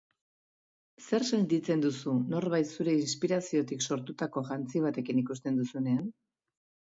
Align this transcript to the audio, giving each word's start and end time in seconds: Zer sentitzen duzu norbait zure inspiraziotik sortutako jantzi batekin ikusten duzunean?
Zer 1.07 1.25
sentitzen 1.35 1.83
duzu 1.83 2.13
norbait 2.31 2.71
zure 2.77 2.95
inspiraziotik 3.01 3.85
sortutako 3.89 4.43
jantzi 4.49 4.81
batekin 4.87 5.23
ikusten 5.25 5.61
duzunean? 5.63 6.03